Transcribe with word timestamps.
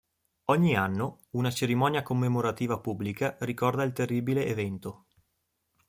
Ogni 0.45 0.75
anno 0.75 1.25
una 1.33 1.51
cerimonia 1.51 2.01
commemorativa 2.01 2.79
pubblica 2.79 3.37
ricorda 3.41 3.83
il 3.83 3.93
terribile 3.93 4.47
evento. 4.47 5.05